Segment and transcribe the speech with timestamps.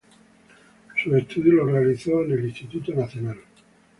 [1.03, 3.37] Sus estudios los realizó en el Instituto Nacional.